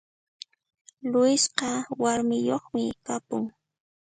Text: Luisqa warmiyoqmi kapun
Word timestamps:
Luisqa 1.11 1.69
warmiyoqmi 2.01 2.83
kapun 3.05 3.43